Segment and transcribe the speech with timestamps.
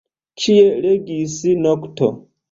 [0.43, 2.09] Ĉie regis nokto.